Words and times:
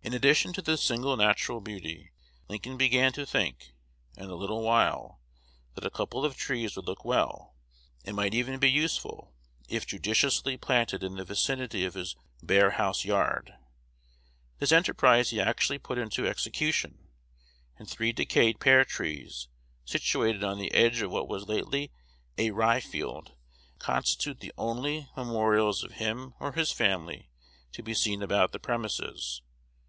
In 0.00 0.14
addition 0.14 0.54
to 0.54 0.62
this 0.62 0.82
single 0.82 1.18
natural 1.18 1.60
beauty, 1.60 2.12
Lincoln 2.48 2.78
began 2.78 3.12
to 3.12 3.26
think, 3.26 3.74
in 4.16 4.30
a 4.30 4.34
little 4.36 4.62
while, 4.62 5.20
that 5.74 5.84
a 5.84 5.90
couple 5.90 6.24
of 6.24 6.34
trees 6.34 6.74
would 6.76 6.86
look 6.86 7.04
well, 7.04 7.54
and 8.06 8.16
might 8.16 8.32
even 8.32 8.58
be 8.58 8.70
useful, 8.70 9.34
if 9.68 9.86
judiciously 9.86 10.56
planted 10.56 11.04
in 11.04 11.16
the 11.16 11.26
vicinity 11.26 11.84
of 11.84 11.92
his 11.92 12.16
bare 12.42 12.70
house 12.70 13.04
yard. 13.04 13.52
This 14.60 14.72
enterprise 14.72 15.28
he 15.28 15.42
actually 15.42 15.78
put 15.78 15.98
into 15.98 16.26
execution; 16.26 17.08
and 17.76 17.86
three 17.86 18.12
decayed 18.14 18.60
pear 18.60 18.86
trees, 18.86 19.48
situated 19.84 20.42
on 20.42 20.56
the 20.58 20.72
"edge" 20.72 21.02
of 21.02 21.10
what 21.10 21.28
was 21.28 21.48
lately 21.48 21.90
a 22.38 22.50
rye 22.52 22.80
field, 22.80 23.34
constitute 23.78 24.40
the 24.40 24.54
only 24.56 25.10
memorials 25.18 25.84
of 25.84 25.92
him 26.00 26.32
or 26.40 26.52
his 26.52 26.72
family 26.72 27.28
to 27.72 27.82
be 27.82 27.92
seen 27.92 28.22
about 28.22 28.52
the 28.52 28.58
premises. 28.58 29.42